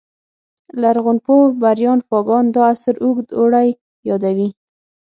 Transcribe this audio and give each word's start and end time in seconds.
لرغونپوه 0.81 1.43
بریان 1.61 1.99
فاګان 2.07 2.45
دا 2.55 2.63
عصر 2.73 2.93
اوږد 3.03 3.27
اوړی 3.37 3.69
یادوي 4.09 4.49